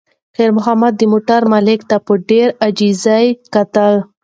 [0.35, 3.93] خیر محمد د موټر مالک ته په ډېرې عاجزۍ کتل.